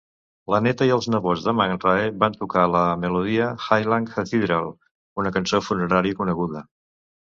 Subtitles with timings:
[0.53, 4.75] La neta i els nebots de McRae van tocar la melodia de Highland Cathedral,
[5.25, 6.71] una cançó funerària coneguda.